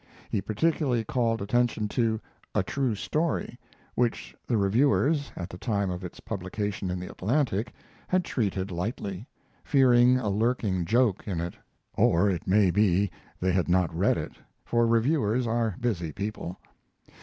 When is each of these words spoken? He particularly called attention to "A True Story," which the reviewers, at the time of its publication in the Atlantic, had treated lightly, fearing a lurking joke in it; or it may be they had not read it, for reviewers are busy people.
He 0.31 0.41
particularly 0.41 1.03
called 1.03 1.43
attention 1.43 1.87
to 1.89 2.19
"A 2.55 2.63
True 2.63 2.95
Story," 2.95 3.59
which 3.93 4.35
the 4.47 4.57
reviewers, 4.57 5.31
at 5.35 5.47
the 5.47 5.59
time 5.59 5.91
of 5.91 6.03
its 6.03 6.19
publication 6.19 6.89
in 6.89 6.99
the 6.99 7.05
Atlantic, 7.05 7.71
had 8.07 8.25
treated 8.25 8.71
lightly, 8.71 9.27
fearing 9.63 10.17
a 10.17 10.27
lurking 10.29 10.85
joke 10.85 11.27
in 11.27 11.39
it; 11.39 11.53
or 11.93 12.27
it 12.31 12.47
may 12.47 12.71
be 12.71 13.11
they 13.39 13.51
had 13.51 13.69
not 13.69 13.95
read 13.95 14.17
it, 14.17 14.33
for 14.65 14.87
reviewers 14.87 15.45
are 15.45 15.75
busy 15.79 16.11
people. 16.11 16.57